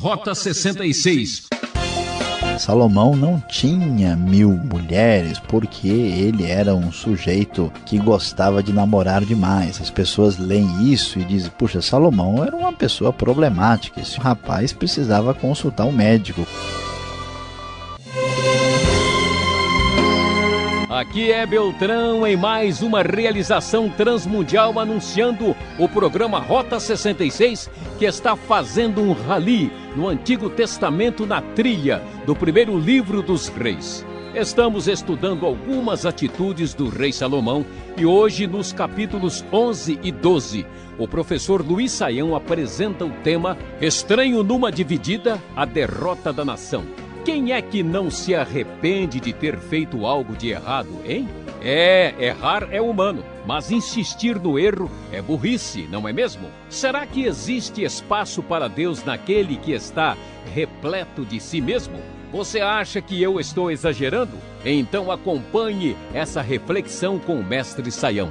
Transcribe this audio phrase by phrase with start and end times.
[0.00, 1.48] Rota 66.
[2.56, 9.80] Salomão não tinha mil mulheres porque ele era um sujeito que gostava de namorar demais.
[9.80, 14.00] As pessoas leem isso e dizem: puxa, Salomão era uma pessoa problemática.
[14.00, 16.46] Esse rapaz precisava consultar um médico.
[21.08, 28.36] Aqui é Beltrão em mais uma realização transmundial anunciando o programa Rota 66 que está
[28.36, 34.04] fazendo um rally no Antigo Testamento na trilha do primeiro livro dos reis.
[34.34, 37.64] Estamos estudando algumas atitudes do rei Salomão
[37.96, 40.66] e hoje nos capítulos 11 e 12
[40.98, 47.07] o professor Luiz Saião apresenta o tema Estranho numa dividida, a derrota da nação.
[47.24, 51.28] Quem é que não se arrepende de ter feito algo de errado, hein?
[51.60, 56.48] É, errar é humano, mas insistir no erro é burrice, não é mesmo?
[56.68, 60.16] Será que existe espaço para Deus naquele que está
[60.54, 61.98] repleto de si mesmo?
[62.30, 64.36] Você acha que eu estou exagerando?
[64.64, 68.30] Então acompanhe essa reflexão com o mestre Saião.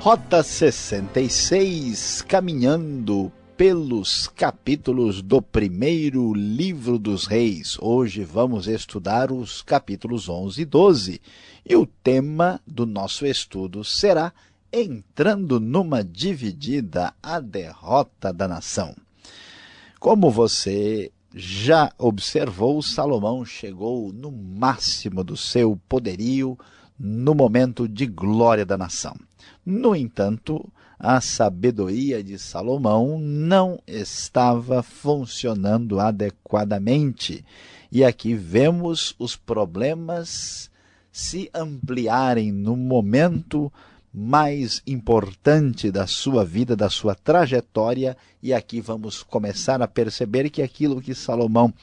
[0.00, 7.76] Rota 66, caminhando pelos capítulos do primeiro livro dos reis.
[7.80, 11.20] Hoje vamos estudar os capítulos 11 e 12.
[11.64, 14.32] E o tema do nosso estudo será
[14.72, 18.92] Entrando numa dividida, a derrota da nação.
[20.00, 26.58] Como você já observou, Salomão chegou no máximo do seu poderio
[26.98, 29.16] no momento de glória da nação.
[29.64, 37.44] No entanto, a sabedoria de Salomão não estava funcionando adequadamente.
[37.90, 40.70] E aqui vemos os problemas
[41.12, 43.72] se ampliarem no momento
[44.14, 50.62] mais importante da sua vida, da sua trajetória, e aqui vamos começar a perceber que
[50.62, 51.74] aquilo que Salomão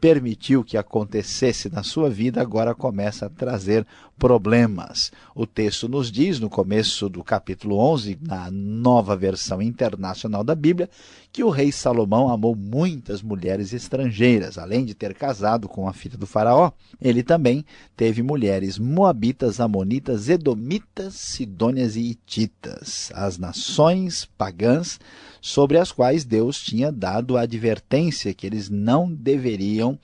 [0.00, 3.86] permitiu que acontecesse na sua vida, agora começa a trazer
[4.18, 5.12] problemas.
[5.34, 10.90] O texto nos diz, no começo do capítulo 11, na nova versão internacional da Bíblia,
[11.36, 14.56] que o rei Salomão amou muitas mulheres estrangeiras.
[14.56, 17.62] Além de ter casado com a filha do faraó, ele também
[17.94, 24.98] teve mulheres moabitas, amonitas, edomitas, sidônias e hititas, as nações pagãs
[25.38, 29.98] sobre as quais Deus tinha dado a advertência que eles não deveriam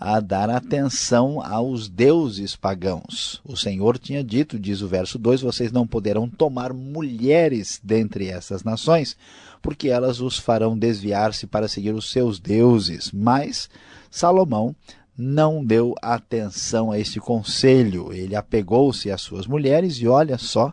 [0.00, 3.42] a dar atenção aos deuses pagãos.
[3.44, 8.64] O Senhor tinha dito, diz o verso 2, vocês não poderão tomar mulheres dentre essas
[8.64, 9.14] nações,
[9.62, 13.10] porque elas os farão desviar-se para seguir os seus deuses.
[13.12, 13.68] Mas
[14.10, 14.74] Salomão
[15.16, 18.12] não deu atenção a este conselho.
[18.12, 20.72] Ele apegou-se às suas mulheres e olha só,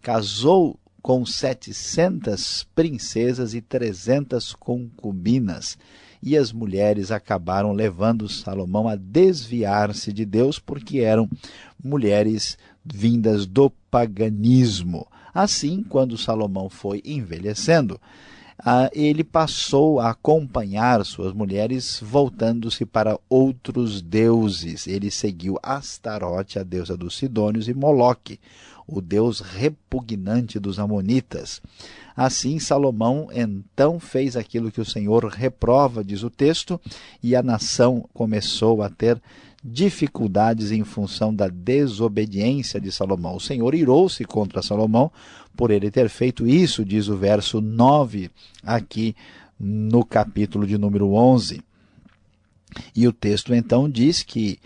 [0.00, 5.76] casou com 700 princesas e 300 concubinas.
[6.22, 11.28] E as mulheres acabaram levando Salomão a desviar-se de Deus, porque eram
[11.82, 12.58] mulheres
[12.92, 15.06] vindas do paganismo.
[15.34, 18.00] Assim, quando Salomão foi envelhecendo,
[18.92, 24.86] ele passou a acompanhar suas mulheres, voltando-se para outros deuses.
[24.88, 28.40] Ele seguiu Astarote, a deusa dos Sidônios, e Moloque,
[28.84, 31.62] o deus repugnante dos Amonitas.
[32.16, 36.80] Assim, Salomão então fez aquilo que o Senhor reprova, diz o texto,
[37.22, 39.22] e a nação começou a ter
[39.62, 43.36] dificuldades em função da desobediência de Salomão.
[43.36, 45.10] O Senhor irou-se contra Salomão
[45.56, 48.30] por ele ter feito isso, diz o verso 9
[48.62, 49.16] aqui
[49.58, 51.60] no capítulo de número 11.
[52.94, 54.58] E o texto então diz que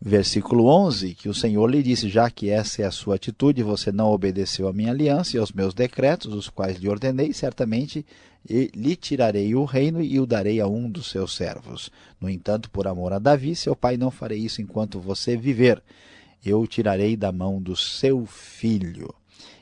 [0.00, 3.90] versículo 11, que o Senhor lhe disse: Já que essa é a sua atitude, você
[3.90, 8.04] não obedeceu à minha aliança e aos meus decretos, os quais lhe ordenei, certamente
[8.48, 11.90] lhe tirarei o reino e o darei a um dos seus servos.
[12.20, 15.82] No entanto, por amor a Davi, seu pai, não farei isso enquanto você viver.
[16.44, 19.12] Eu o tirarei da mão do seu filho.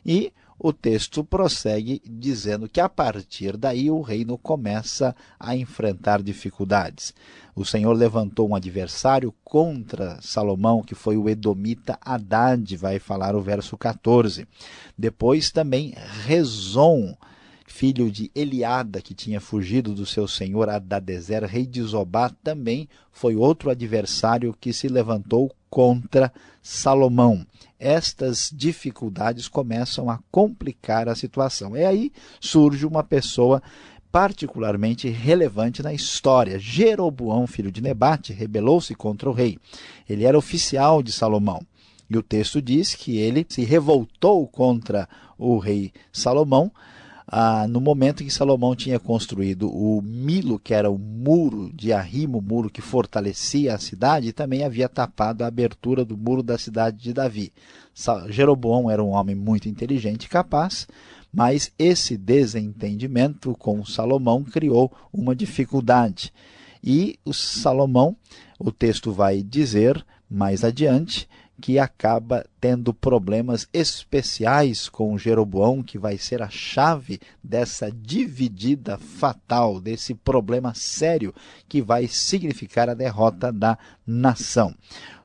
[0.04, 0.32] E
[0.66, 7.12] o texto prossegue dizendo que a partir daí o reino começa a enfrentar dificuldades.
[7.54, 13.42] O Senhor levantou um adversário contra Salomão, que foi o Edomita Haddad, vai falar o
[13.42, 14.48] verso 14.
[14.96, 15.92] Depois também
[16.24, 17.14] Rezon,
[17.66, 23.36] filho de Eliada, que tinha fugido do seu senhor Adadezer, rei de Zobá, também foi
[23.36, 26.32] outro adversário que se levantou contra
[26.62, 27.44] Salomão.
[27.80, 31.76] Estas dificuldades começam a complicar a situação.
[31.76, 33.60] E aí surge uma pessoa
[34.12, 36.60] particularmente relevante na história.
[36.60, 39.58] Jeroboão, filho de Nebate, rebelou-se contra o rei.
[40.08, 41.60] Ele era oficial de Salomão.
[42.08, 46.70] E o texto diz que ele se revoltou contra o rei Salomão
[47.26, 51.92] ah, no momento em que Salomão tinha construído o Milo, que era o muro de
[51.92, 56.42] arrimo, o muro que fortalecia a cidade, e também havia tapado a abertura do muro
[56.42, 57.52] da cidade de Davi.
[58.28, 60.86] Jeroboão era um homem muito inteligente e capaz,
[61.32, 66.32] mas esse desentendimento com Salomão criou uma dificuldade.
[66.82, 68.14] E o Salomão,
[68.58, 71.28] o texto vai dizer mais adiante,
[71.60, 79.80] que acaba tendo problemas especiais com Jeroboão, que vai ser a chave dessa dividida fatal,
[79.80, 81.34] desse problema sério
[81.68, 84.74] que vai significar a derrota da nação.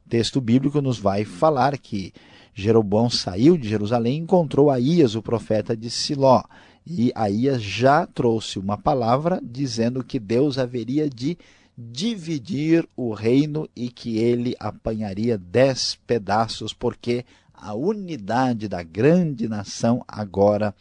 [0.06, 2.14] O texto bíblico nos vai falar que
[2.54, 6.44] Jeroboão saiu de Jerusalém e encontrou Aías, o profeta de Siló.
[6.86, 11.38] E Aías já trouxe uma palavra dizendo que Deus haveria de
[11.82, 17.24] dividir o reino e que ele apanharia dez pedaços, porque
[17.54, 20.76] a unidade da grande nação agora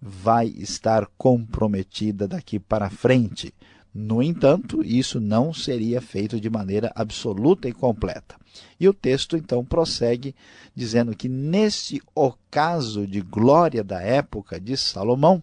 [0.00, 3.52] vai estar comprometida daqui para frente.
[3.92, 8.36] No entanto, isso não seria feito de maneira absoluta e completa.
[8.78, 10.32] E o texto então prossegue
[10.76, 15.42] dizendo que nesse ocaso de glória da época de Salomão,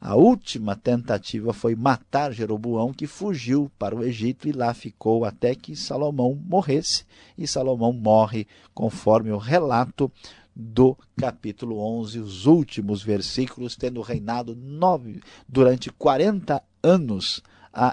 [0.00, 5.56] a última tentativa foi matar Jeroboão, que fugiu para o Egito e lá ficou até
[5.56, 7.04] que Salomão morresse.
[7.36, 10.10] E Salomão morre conforme o relato
[10.54, 17.42] do capítulo 11, os últimos versículos, tendo reinado nove, durante 40 anos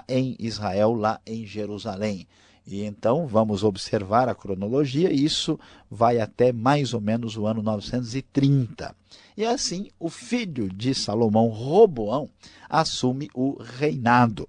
[0.08, 2.26] em Israel, lá em Jerusalém.
[2.66, 5.58] E então vamos observar a cronologia, isso
[5.88, 8.94] vai até mais ou menos o ano 930.
[9.36, 12.28] E assim, o filho de Salomão, Roboão,
[12.68, 14.48] assume o reinado.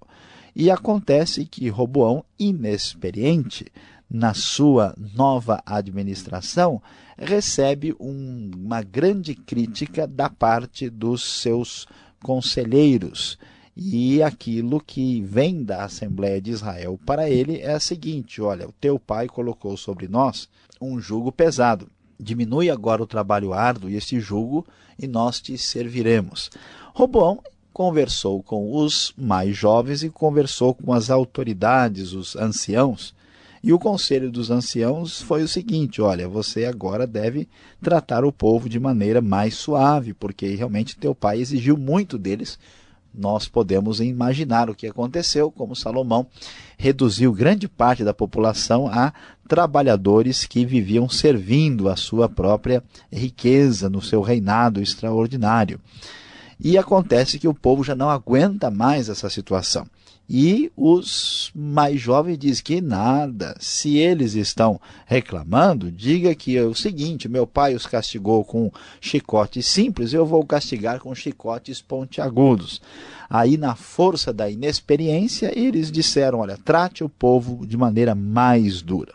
[0.54, 3.70] E acontece que Roboão, inexperiente
[4.10, 6.82] na sua nova administração,
[7.16, 11.86] recebe um, uma grande crítica da parte dos seus
[12.20, 13.38] conselheiros
[13.80, 18.72] e aquilo que vem da Assembleia de Israel para ele é a seguinte: olha, o
[18.72, 20.48] teu pai colocou sobre nós
[20.80, 21.88] um jugo pesado.
[22.18, 24.66] Diminui agora o trabalho árduo e este jugo,
[24.98, 26.50] e nós te serviremos.
[26.92, 27.40] Roboão
[27.72, 33.14] conversou com os mais jovens e conversou com as autoridades, os anciãos.
[33.62, 37.48] E o conselho dos anciãos foi o seguinte: olha, você agora deve
[37.80, 42.58] tratar o povo de maneira mais suave, porque realmente teu pai exigiu muito deles
[43.14, 46.26] nós podemos imaginar o que aconteceu, como Salomão
[46.76, 49.12] reduziu grande parte da população a
[49.48, 52.82] trabalhadores que viviam servindo a sua própria
[53.12, 55.80] riqueza no seu reinado extraordinário.
[56.60, 59.86] E acontece que o povo já não aguenta mais essa situação.
[60.30, 66.74] E os mais jovens dizem que nada, se eles estão reclamando, diga que é o
[66.74, 68.70] seguinte: meu pai os castigou com
[69.00, 72.82] chicotes simples, eu vou castigar com chicotes pontiagudos.
[73.30, 79.14] Aí, na força da inexperiência, eles disseram: olha, trate o povo de maneira mais dura.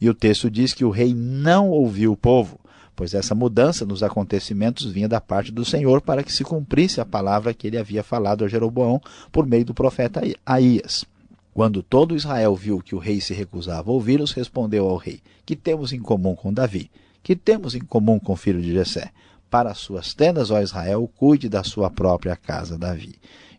[0.00, 2.59] E o texto diz que o rei não ouviu o povo
[3.00, 7.06] pois essa mudança nos acontecimentos vinha da parte do Senhor para que se cumprisse a
[7.06, 9.00] palavra que ele havia falado a Jeroboão
[9.32, 11.06] por meio do profeta Aías.
[11.54, 15.56] Quando todo Israel viu que o rei se recusava a ouvi-los, respondeu ao rei: Que
[15.56, 16.90] temos em comum com Davi?
[17.22, 19.10] Que temos em comum com o filho de Jessé?
[19.48, 23.14] Para as suas tendas, ó Israel, cuide da sua própria casa, Davi.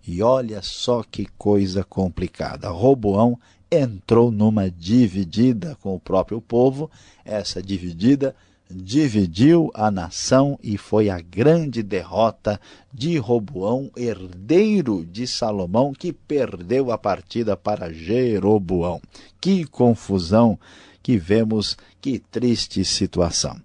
[0.07, 2.69] E olha só que coisa complicada.
[2.69, 3.39] Roboão
[3.71, 6.91] entrou numa dividida com o próprio povo.
[7.25, 8.36] Essa dividida
[8.74, 12.60] dividiu a nação e foi a grande derrota
[12.94, 19.01] de Roboão, herdeiro de Salomão, que perdeu a partida para Jeroboão.
[19.40, 20.58] Que confusão
[21.04, 23.60] que vemos, que triste situação.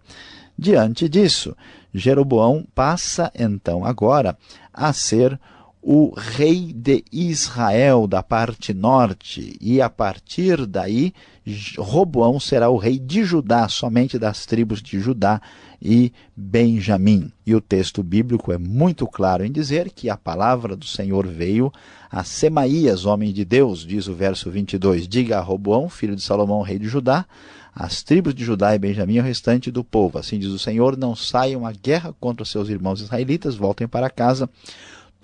[0.59, 1.57] Diante disso,
[1.93, 4.37] Jeroboão passa então agora
[4.73, 5.39] a ser
[5.88, 11.14] o rei de Israel da parte norte, e a partir daí
[11.78, 15.40] Roboão será o rei de Judá, somente das tribos de Judá
[15.81, 17.31] e Benjamim.
[17.47, 21.73] E o texto bíblico é muito claro em dizer que a palavra do Senhor veio
[22.11, 25.07] a Semaías, homem de Deus, diz o verso 22.
[25.07, 27.25] Diga a Roboão, filho de Salomão, rei de Judá,
[27.73, 30.19] as tribos de Judá e Benjamim e o restante do povo.
[30.19, 34.50] Assim diz o Senhor: não saiam à guerra contra seus irmãos israelitas, voltem para casa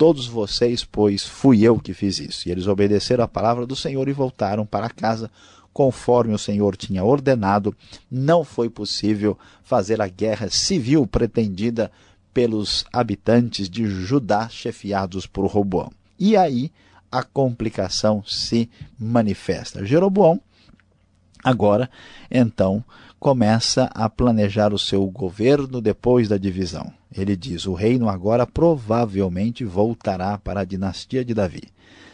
[0.03, 2.49] todos vocês, pois fui eu que fiz isso.
[2.49, 5.31] E eles obedeceram a palavra do Senhor e voltaram para casa
[5.71, 7.73] conforme o Senhor tinha ordenado.
[8.11, 11.89] Não foi possível fazer a guerra civil pretendida
[12.33, 15.89] pelos habitantes de Judá, chefiados por Roboão.
[16.19, 16.69] E aí
[17.09, 18.69] a complicação se
[18.99, 19.85] manifesta.
[19.85, 20.37] Jeroboão,
[21.41, 21.89] agora,
[22.29, 22.83] então,
[23.23, 26.91] começa a planejar o seu governo depois da divisão.
[27.09, 31.63] Ele diz: o reino agora provavelmente voltará para a dinastia de Davi.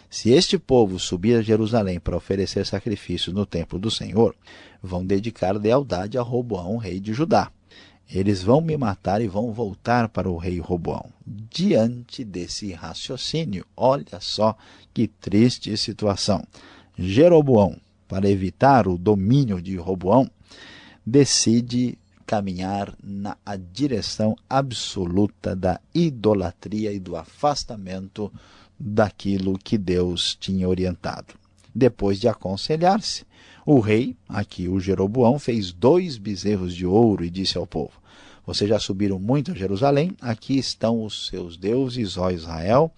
[0.08, 4.36] Se este povo subir a Jerusalém para oferecer sacrifícios no templo do Senhor,
[4.84, 7.52] vão dedicar lealdade a Roboão, rei de Judá.
[8.08, 11.08] Eles vão me matar e vão voltar para o rei Roboão.
[11.26, 14.56] Diante desse raciocínio, olha só
[14.94, 16.44] que triste situação.
[16.96, 20.30] Jeroboão, para evitar o domínio de Roboão,
[21.06, 23.36] decide caminhar na
[23.74, 28.32] direção absoluta da idolatria e do afastamento
[28.80, 31.34] daquilo que Deus tinha orientado.
[31.74, 33.26] Depois de aconselhar-se,
[33.66, 37.94] o rei, aqui o Jeroboão, fez dois bezerros de ouro e disse ao povo:
[38.46, 42.92] Vocês já subiram muito a Jerusalém, aqui estão os seus deuses, ó Israel,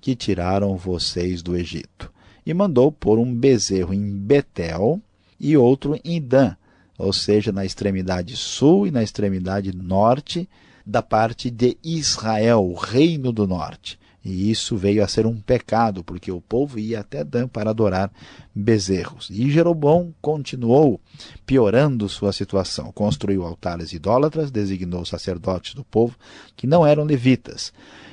[0.00, 2.12] que tiraram vocês do Egito.
[2.44, 5.00] E mandou pôr um bezerro em Betel
[5.38, 6.56] e outro em Dan,
[6.98, 10.48] ou seja, na extremidade sul e na extremidade norte
[10.84, 13.98] da parte de Israel, o reino do norte.
[14.24, 18.10] E isso veio a ser um pecado, porque o povo ia até Dan para adorar
[18.54, 19.28] bezerros.
[19.30, 21.00] E Jeroboão continuou
[21.44, 22.92] piorando sua situação.
[22.92, 26.16] Construiu altares idólatras, designou sacerdotes do povo
[26.56, 27.72] que não eram levitas.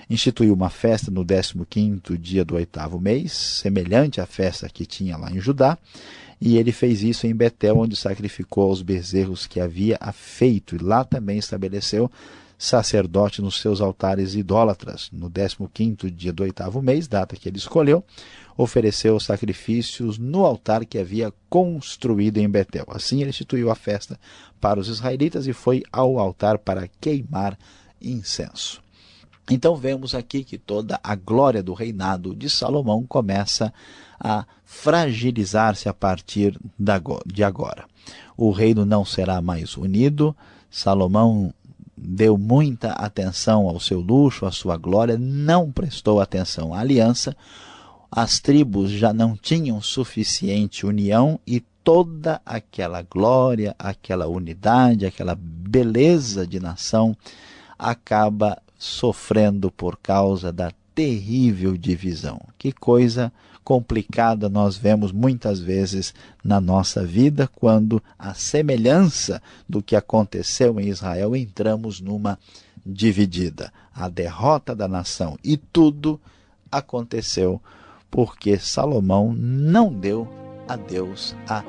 [0.09, 5.31] Instituiu uma festa no 15º dia do oitavo mês, semelhante à festa que tinha lá
[5.31, 5.77] em Judá,
[6.41, 11.03] e ele fez isso em Betel, onde sacrificou os bezerros que havia feito, e lá
[11.03, 12.09] também estabeleceu
[12.59, 15.09] sacerdote nos seus altares idólatras.
[15.13, 18.03] No 15º dia do oitavo mês, data que ele escolheu,
[18.57, 22.85] ofereceu sacrifícios no altar que havia construído em Betel.
[22.89, 24.19] Assim ele instituiu a festa
[24.59, 27.57] para os israelitas e foi ao altar para queimar
[28.01, 28.83] incenso.
[29.49, 33.73] Então vemos aqui que toda a glória do reinado de Salomão começa
[34.19, 36.59] a fragilizar-se a partir
[37.25, 37.85] de agora.
[38.35, 40.35] O reino não será mais unido,
[40.69, 41.53] Salomão
[42.01, 47.35] deu muita atenção ao seu luxo, à sua glória, não prestou atenção à aliança,
[48.11, 56.45] as tribos já não tinham suficiente união e toda aquela glória, aquela unidade, aquela beleza
[56.47, 57.15] de nação
[57.77, 62.41] acaba sofrendo por causa da terrível divisão.
[62.57, 63.31] Que coisa
[63.63, 66.13] complicada nós vemos muitas vezes
[66.43, 72.37] na nossa vida quando a semelhança do que aconteceu em Israel entramos numa
[72.85, 73.71] dividida.
[73.93, 76.19] A derrota da nação e tudo
[76.71, 77.61] aconteceu
[78.09, 80.27] porque Salomão não deu
[80.67, 81.63] a Deus a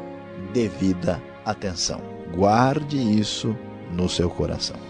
[0.53, 2.01] devida atenção.
[2.35, 3.57] Guarde isso
[3.93, 4.90] no seu coração.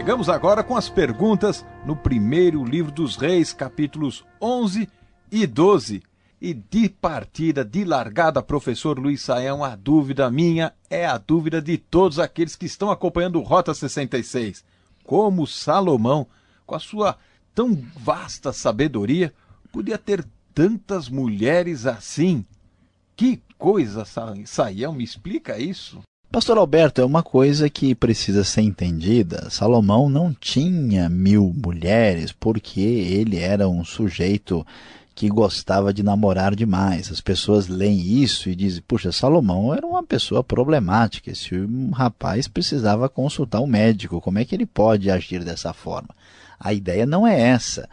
[0.00, 4.88] Chegamos agora com as perguntas no primeiro livro dos Reis, capítulos 11
[5.30, 6.02] e 12.
[6.40, 11.76] E de partida, de largada, professor Luiz Saião, a dúvida minha é a dúvida de
[11.76, 14.64] todos aqueles que estão acompanhando Rota 66.
[15.04, 16.26] Como Salomão,
[16.66, 17.18] com a sua
[17.54, 19.34] tão vasta sabedoria,
[19.70, 22.42] podia ter tantas mulheres assim?
[23.14, 24.06] Que coisa,
[24.46, 26.00] Saião, me explica isso.
[26.32, 29.50] Pastor Alberto, é uma coisa que precisa ser entendida.
[29.50, 34.64] Salomão não tinha mil mulheres porque ele era um sujeito
[35.12, 37.10] que gostava de namorar demais.
[37.10, 41.32] As pessoas leem isso e dizem: puxa, Salomão era uma pessoa problemática.
[41.32, 41.50] Esse
[41.92, 44.20] rapaz precisava consultar um médico.
[44.20, 46.10] Como é que ele pode agir dessa forma?
[46.60, 47.88] A ideia não é essa.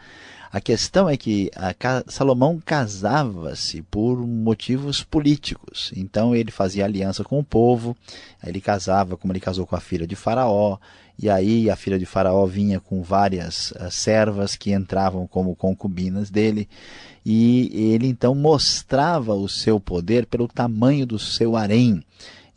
[0.57, 5.91] A questão é que a, Salomão casava-se por motivos políticos.
[5.95, 7.95] Então ele fazia aliança com o povo,
[8.43, 10.79] ele casava, como ele casou com a filha de Faraó,
[11.19, 16.31] e aí a filha de Faraó vinha com várias uh, servas que entravam como concubinas
[16.31, 16.67] dele,
[17.23, 22.03] e ele então mostrava o seu poder pelo tamanho do seu harém.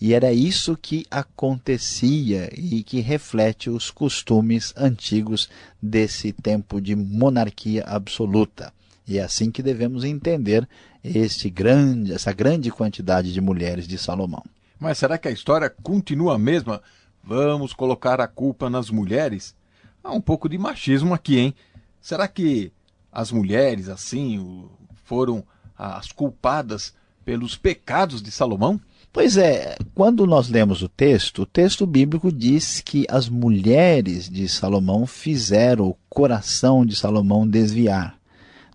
[0.00, 7.84] E era isso que acontecia e que reflete os costumes antigos desse tempo de monarquia
[7.84, 8.72] absoluta.
[9.06, 10.66] E é assim que devemos entender
[11.52, 14.42] grande, essa grande quantidade de mulheres de Salomão.
[14.78, 16.80] Mas será que a história continua a mesma?
[17.22, 19.54] Vamos colocar a culpa nas mulheres?
[20.02, 21.54] Há um pouco de machismo aqui, hein?
[22.00, 22.72] Será que
[23.12, 24.66] as mulheres, assim,
[25.04, 25.44] foram
[25.76, 28.80] as culpadas pelos pecados de Salomão?
[29.12, 34.48] Pois é, quando nós lemos o texto, o texto bíblico diz que as mulheres de
[34.48, 38.14] Salomão fizeram o coração de Salomão desviar.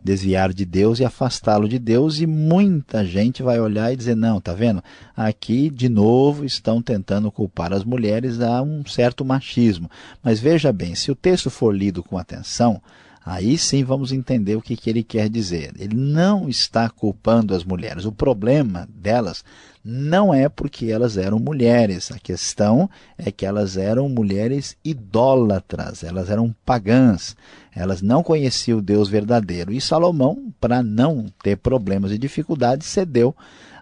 [0.03, 4.41] Desviar de Deus e afastá-lo de Deus, e muita gente vai olhar e dizer: não,
[4.41, 4.83] tá vendo?
[5.15, 9.89] Aqui de novo estão tentando culpar as mulheres a um certo machismo.
[10.21, 12.81] Mas veja bem, se o texto for lido com atenção,
[13.25, 15.73] Aí sim vamos entender o que, que ele quer dizer.
[15.79, 18.05] Ele não está culpando as mulheres.
[18.05, 19.43] O problema delas
[19.83, 22.11] não é porque elas eram mulheres.
[22.11, 27.35] A questão é que elas eram mulheres idólatras, elas eram pagãs.
[27.75, 29.73] Elas não conheciam o Deus verdadeiro.
[29.73, 33.35] E Salomão, para não ter problemas e dificuldades, cedeu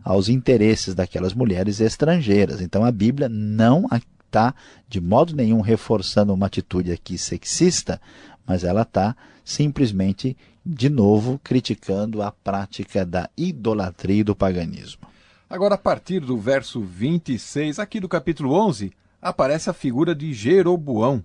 [0.05, 2.61] aos interesses daquelas mulheres estrangeiras.
[2.61, 3.87] Então a Bíblia não
[4.25, 4.55] está
[4.87, 7.99] de modo nenhum reforçando uma atitude aqui sexista,
[8.47, 15.07] mas ela está simplesmente, de novo, criticando a prática da idolatria e do paganismo.
[15.49, 21.23] Agora, a partir do verso 26, aqui do capítulo 11, aparece a figura de Jeroboão.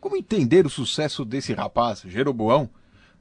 [0.00, 2.68] Como entender o sucesso desse rapaz, Jeroboão?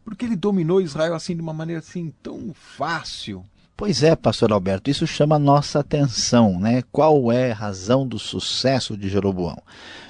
[0.03, 3.45] Porque ele dominou Israel assim de uma maneira assim tão fácil.
[3.75, 6.83] Pois é, pastor Alberto, isso chama nossa atenção, né?
[6.91, 9.57] Qual é a razão do sucesso de Jeroboão?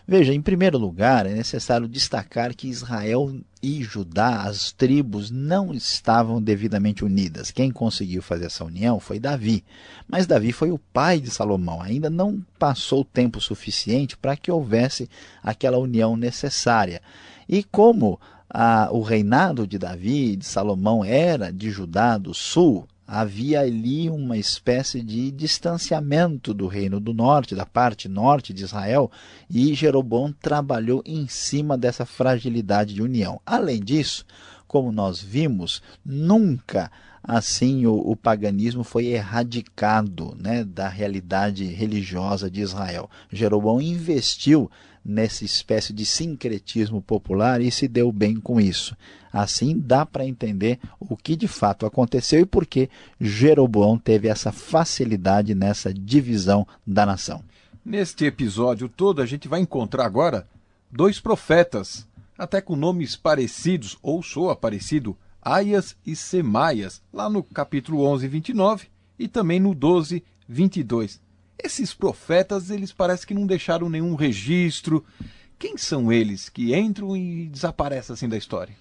[0.06, 6.42] Veja, em primeiro lugar, é necessário destacar que Israel e Judá, as tribos, não estavam
[6.42, 7.50] devidamente unidas.
[7.50, 9.64] Quem conseguiu fazer essa união foi Davi.
[10.06, 11.82] Mas Davi foi o pai de Salomão.
[11.82, 15.10] Ainda não passou tempo suficiente para que houvesse
[15.42, 17.02] aquela união necessária.
[17.48, 18.20] E como
[18.50, 24.10] a, o reinado de Davi e de Salomão era de Judá do sul, havia ali
[24.10, 29.12] uma espécie de distanciamento do reino do norte, da parte norte de Israel,
[29.50, 33.42] e Jeroboão trabalhou em cima dessa fragilidade de união.
[33.46, 34.26] Além disso,
[34.66, 36.90] como nós vimos, nunca
[37.22, 43.10] assim o, o, paganismo foi erradicado né, da realidade religiosa de Israel.
[43.30, 44.72] Jeroboão investiu
[45.04, 48.96] nessa espécie de sincretismo popular e se deu bem com isso.
[49.32, 54.52] Assim dá para entender o que de fato aconteceu e por que Jeroboão teve essa
[54.52, 57.44] facilidade nessa divisão da nação.
[57.84, 60.48] Neste episódio todo, a gente vai encontrar agora
[60.92, 68.06] dois profetas, até com nomes parecidos, ou soa parecido, Aias e Semaias, lá no capítulo
[68.06, 68.88] 11, 29
[69.18, 71.20] e também no 12, 22.
[71.64, 75.06] Esses profetas, eles parecem que não deixaram nenhum registro.
[75.60, 78.76] Quem são eles que entram e desaparecem assim da história?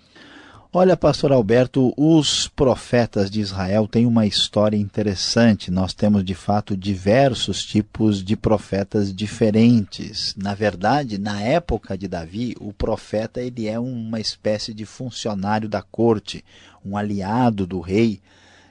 [0.72, 5.68] Olha, pastor Alberto, os profetas de Israel têm uma história interessante.
[5.68, 10.32] Nós temos, de fato, diversos tipos de profetas diferentes.
[10.36, 15.82] Na verdade, na época de Davi, o profeta ele é uma espécie de funcionário da
[15.82, 16.44] corte,
[16.84, 18.20] um aliado do rei,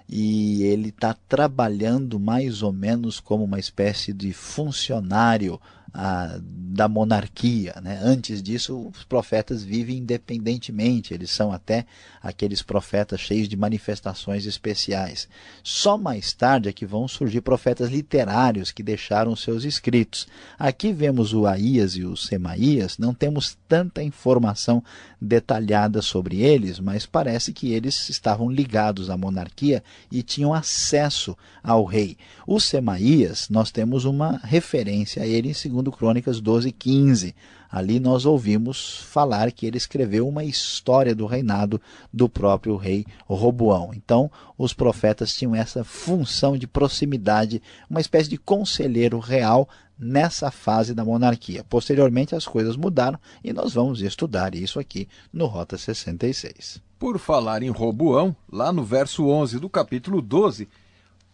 [0.10, 5.62] e ele está trabalhando mais ou menos como uma espécie de funcionário
[5.94, 7.74] a, da monarquia.
[7.82, 8.00] Né?
[8.02, 11.86] Antes disso, os profetas vivem independentemente, eles são até
[12.22, 15.28] aqueles profetas cheios de manifestações especiais.
[15.64, 20.28] Só mais tarde é que vão surgir profetas literários que deixaram seus escritos.
[20.58, 24.84] Aqui vemos o Aías e o Semaías, não temos tanta informação
[25.22, 31.84] detalhada sobre eles, mas parece que eles estavam ligados à monarquia e tinham acesso ao
[31.84, 32.18] rei.
[32.48, 37.36] O Semaías, nós temos uma referência a ele em 2 Crônicas 12, 15.
[37.72, 41.80] Ali nós ouvimos falar que ele escreveu uma história do reinado
[42.12, 43.92] do próprio rei Roboão.
[43.94, 50.94] Então, os profetas tinham essa função de proximidade, uma espécie de conselheiro real nessa fase
[50.94, 51.64] da monarquia.
[51.70, 56.82] Posteriormente, as coisas mudaram e nós vamos estudar isso aqui no Rota 66.
[56.98, 60.68] Por falar em Roboão, lá no verso 11 do capítulo 12,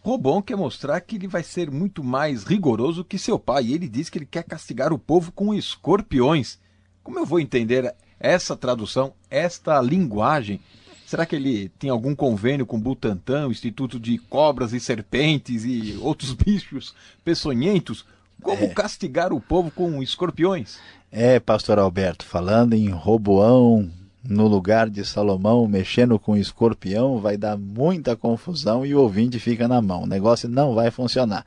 [0.06, 3.64] Roboão quer mostrar que ele vai ser muito mais rigoroso que seu pai.
[3.64, 6.60] E ele diz que ele quer castigar o povo com escorpiões.
[7.02, 10.60] Como eu vou entender essa tradução, esta linguagem?
[11.04, 15.98] Será que ele tem algum convênio com Butantan, o Instituto de Cobras e Serpentes e
[16.00, 18.06] outros bichos peçonhentos?
[18.40, 18.68] Como é.
[18.68, 20.78] castigar o povo com escorpiões?
[21.10, 23.90] É, pastor Alberto, falando em Roboão,
[24.28, 29.66] no lugar de Salomão mexendo com escorpião, vai dar muita confusão e o ouvinte fica
[29.68, 30.02] na mão.
[30.02, 31.44] O negócio não vai funcionar.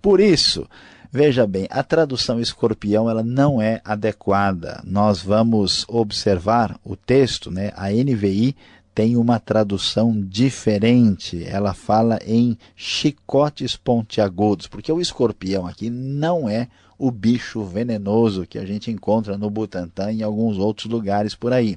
[0.00, 0.66] Por isso,
[1.10, 4.82] veja bem, a tradução escorpião ela não é adequada.
[4.84, 7.72] Nós vamos observar o texto, né?
[7.76, 8.54] A NVI
[8.94, 11.44] tem uma tradução diferente.
[11.44, 18.58] Ela fala em chicotes pontiagudos, porque o escorpião aqui não é o bicho venenoso que
[18.58, 21.76] a gente encontra no Butantã e em alguns outros lugares por aí.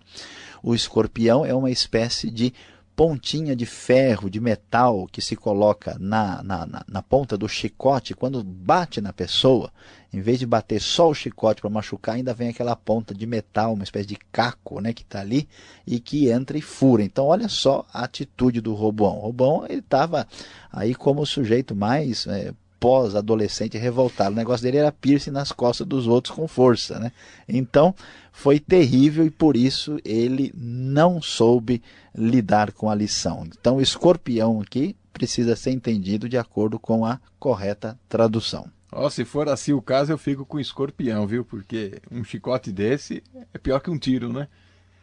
[0.62, 2.54] O escorpião é uma espécie de
[2.98, 8.16] pontinha de ferro, de metal que se coloca na, na, na, na ponta do chicote,
[8.16, 9.72] quando bate na pessoa,
[10.12, 13.76] em vez de bater só o chicote para machucar, ainda vem aquela ponta de metal,
[13.76, 15.48] uma espécie de caco né, que está ali
[15.86, 17.04] e que entra e fura.
[17.04, 19.18] Então, olha só a atitude do Robão.
[19.18, 20.28] O Robão estava
[20.72, 24.32] aí como o sujeito mais é, pós-adolescente revoltado.
[24.32, 27.00] O negócio dele era piercing nas costas dos outros com força.
[27.00, 27.12] Né?
[27.48, 27.94] Então,
[28.32, 31.82] foi terrível e por isso ele não soube
[32.16, 33.48] lidar com a lição.
[33.60, 38.70] Então, o escorpião aqui precisa ser entendido de acordo com a correta tradução.
[38.92, 41.44] Oh, se for assim o caso, eu fico com escorpião, viu?
[41.44, 43.22] Porque um chicote desse
[43.54, 44.48] é pior que um tiro, né?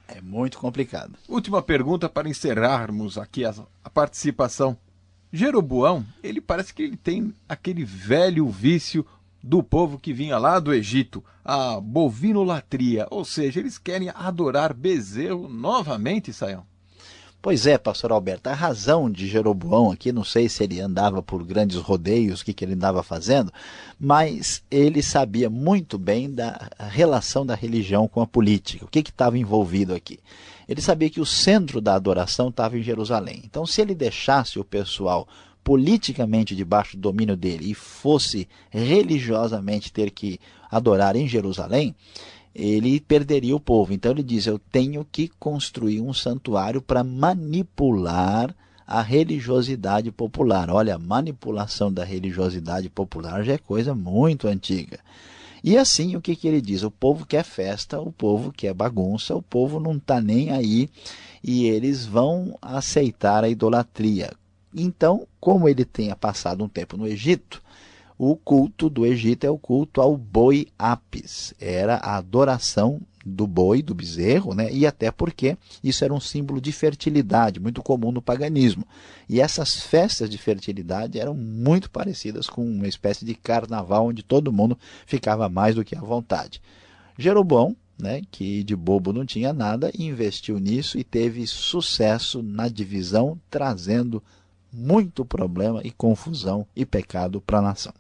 [0.09, 1.15] É muito complicado.
[1.29, 4.77] Última pergunta para encerrarmos aqui a, a participação
[5.35, 9.05] Jeroboão, ele parece que ele tem aquele velho vício
[9.43, 15.49] do povo que vinha lá do Egito, a bovinolatria, ou seja, eles querem adorar bezerro
[15.49, 16.65] novamente, Saião.
[17.45, 21.45] Pois é, pastor Alberto, a razão de Jeroboão aqui, não sei se ele andava por
[21.45, 23.53] grandes rodeios, o que, que ele andava fazendo,
[24.01, 29.37] mas ele sabia muito bem da relação da religião com a política, o que estava
[29.37, 30.19] envolvido aqui
[30.67, 33.43] ele sabia que o centro da adoração estava em Jerusalém.
[33.45, 35.29] Então, se ele deixasse o pessoal
[35.63, 41.95] politicamente debaixo do domínio dele e fosse religiosamente ter que adorar em Jerusalém,
[42.55, 43.93] ele perderia o povo.
[43.93, 48.55] Então ele diz: Eu tenho que construir um santuário para manipular
[48.87, 50.71] a religiosidade popular.
[50.71, 54.99] Olha, a manipulação da religiosidade popular já é coisa muito antiga.
[55.63, 56.83] E assim, o que, que ele diz?
[56.83, 60.91] O povo quer festa, o povo quer bagunça, o povo não está nem aí
[61.43, 64.31] e eles vão aceitar a idolatria.
[64.75, 67.63] Então, como ele tenha passado um tempo no Egito,
[68.17, 71.53] o culto do Egito é o culto ao boi Apis.
[71.61, 74.71] Era a adoração do boi, do bezerro, né?
[74.71, 78.87] e até porque isso era um símbolo de fertilidade, muito comum no paganismo.
[79.29, 84.53] E essas festas de fertilidade eram muito parecidas com uma espécie de carnaval onde todo
[84.53, 86.61] mundo ficava mais do que à vontade.
[87.19, 93.39] Jeroboão, né, que de bobo não tinha nada, investiu nisso e teve sucesso na divisão,
[93.49, 94.23] trazendo
[94.73, 97.95] muito problema e confusão e pecado para a nação.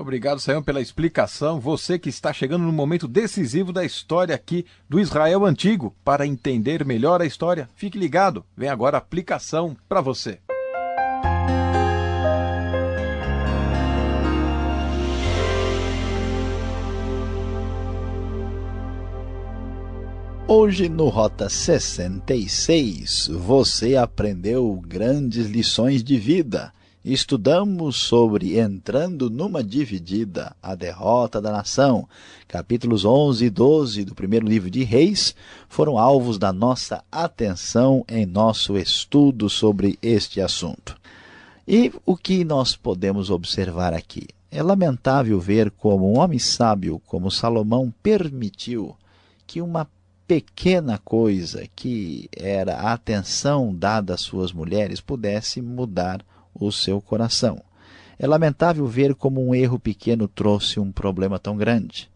[0.00, 1.58] Obrigado, Sayão, pela explicação.
[1.58, 5.92] Você que está chegando no momento decisivo da história aqui do Israel Antigo.
[6.04, 8.44] Para entender melhor a história, fique ligado.
[8.56, 10.38] Vem agora a aplicação para você.
[20.46, 26.72] Hoje no Rota 66 você aprendeu grandes lições de vida
[27.04, 32.08] estudamos sobre Entrando numa Dividida, a derrota da nação.
[32.46, 35.34] Capítulos 11 e 12 do primeiro livro de Reis
[35.68, 40.96] foram alvos da nossa atenção em nosso estudo sobre este assunto.
[41.66, 44.26] E o que nós podemos observar aqui?
[44.50, 48.96] É lamentável ver como um homem sábio como Salomão permitiu
[49.46, 49.88] que uma
[50.26, 57.62] pequena coisa que era a atenção dada às suas mulheres pudesse mudar o seu coração.
[58.18, 62.10] É lamentável ver como um erro pequeno trouxe um problema tão grande.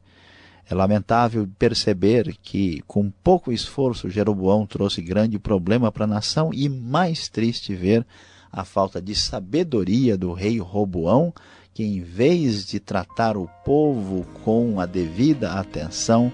[0.69, 6.69] É lamentável perceber que, com pouco esforço, Jeroboão trouxe grande problema para a nação e
[6.69, 8.07] mais triste ver
[8.51, 11.33] a falta de sabedoria do rei Roboão,
[11.73, 16.33] que em vez de tratar o povo com a devida atenção,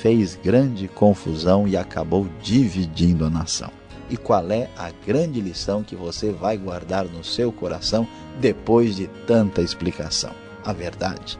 [0.00, 3.75] fez grande confusão e acabou dividindo a nação
[4.08, 8.06] e qual é a grande lição que você vai guardar no seu coração
[8.40, 10.30] depois de tanta explicação.
[10.64, 11.38] A verdade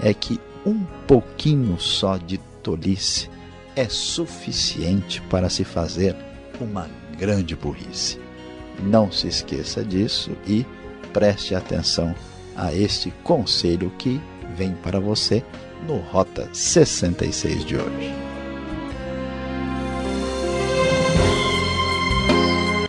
[0.00, 3.30] é que um pouquinho só de tolice
[3.76, 6.16] é suficiente para se fazer
[6.60, 6.88] uma
[7.18, 8.20] grande burrice.
[8.82, 10.66] Não se esqueça disso e
[11.12, 12.14] preste atenção
[12.56, 14.20] a este conselho que
[14.56, 15.44] vem para você
[15.86, 18.23] no Rota 66 de hoje.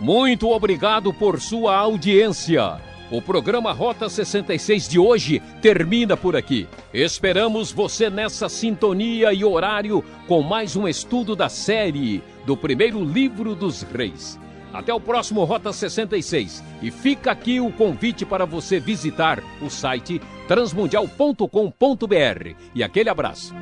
[0.06, 2.80] Muito obrigado por sua audiência.
[3.10, 6.68] O programa Rota 66 de hoje termina por aqui.
[6.94, 13.56] Esperamos você nessa sintonia e horário com mais um estudo da série do primeiro livro
[13.56, 14.38] dos reis.
[14.72, 20.20] Até o próximo Rota 66 e fica aqui o convite para você visitar o site
[20.46, 22.54] transmundial.com.br.
[22.72, 23.52] E aquele abraço.